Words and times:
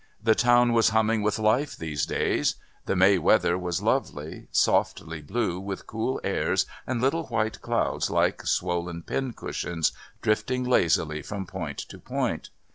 The 0.19 0.33
town 0.33 0.73
was 0.73 0.89
humming 0.89 1.21
with 1.21 1.37
life 1.37 1.77
those 1.77 2.07
days. 2.07 2.55
The 2.87 2.95
May 2.95 3.19
weather 3.19 3.55
was 3.55 3.83
lovely, 3.83 4.47
softly 4.51 5.21
blue 5.21 5.59
with 5.59 5.85
cool 5.85 6.19
airs 6.23 6.65
and 6.87 6.99
little 6.99 7.25
white 7.27 7.61
clouds 7.61 8.09
like 8.09 8.47
swollen 8.47 9.03
pin 9.03 9.33
cushions 9.33 9.91
drifting 10.23 10.63
lazily 10.63 11.21
from 11.21 11.45
point 11.45 11.77
to 11.77 11.99
point. 11.99 12.49